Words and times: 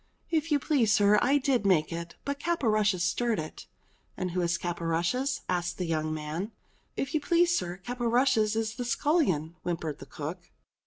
"If 0.31 0.51
you 0.51 0.57
please, 0.57 0.91
sir, 0.91 1.19
I 1.21 1.37
did 1.37 1.63
make 1.63 1.93
it; 1.93 2.15
but 2.25 2.39
Caporushes 2.39 3.03
stirred 3.03 3.37
it." 3.37 3.67
"And 4.17 4.31
who 4.31 4.41
is 4.41 4.57
Caporushes?" 4.57 5.41
asked 5.47 5.77
the 5.77 5.85
young 5.85 6.11
man. 6.11 6.51
"If 6.97 7.13
you 7.13 7.21
please, 7.21 7.55
sir, 7.55 7.79
Caporushes 7.85 8.55
is 8.55 8.77
the 8.77 8.83
scullion," 8.85 9.57
whimpered 9.61 9.99
the 9.99 10.07
cook. 10.07 10.49